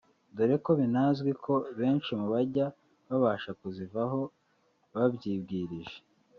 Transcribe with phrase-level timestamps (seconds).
[0.35, 2.65] dore ko binazwi ko benshi mu bajya
[3.07, 4.19] babasha kuzivaho
[4.93, 5.97] babyibwirije